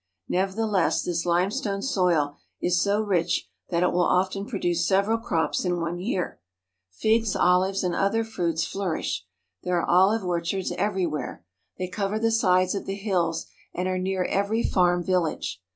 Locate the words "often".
4.01-4.47